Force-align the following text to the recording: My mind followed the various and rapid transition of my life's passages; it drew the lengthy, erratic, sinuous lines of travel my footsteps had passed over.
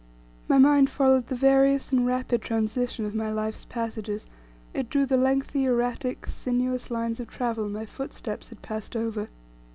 My 0.47 0.57
mind 0.57 0.89
followed 0.89 1.27
the 1.27 1.35
various 1.35 1.91
and 1.91 2.07
rapid 2.07 2.41
transition 2.41 3.05
of 3.05 3.13
my 3.13 3.31
life's 3.31 3.65
passages; 3.65 4.25
it 4.73 4.89
drew 4.89 5.05
the 5.05 5.15
lengthy, 5.15 5.65
erratic, 5.65 6.25
sinuous 6.25 6.89
lines 6.89 7.19
of 7.19 7.27
travel 7.27 7.69
my 7.69 7.85
footsteps 7.85 8.49
had 8.49 8.63
passed 8.63 8.95
over. 8.95 9.29